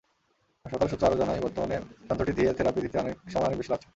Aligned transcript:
হাসপাতাল 0.65 0.87
সূত্র 0.87 1.07
আরও 1.07 1.19
জানায়, 1.21 1.41
বর্তমানে 1.41 1.75
যন্ত্রটি 2.07 2.33
দিয়ে 2.37 2.55
থেরাপি 2.57 2.79
দিতে 2.81 2.97
সময় 3.33 3.47
অনেক 3.47 3.57
বেশি 3.59 3.71
লাগছে। 3.71 3.87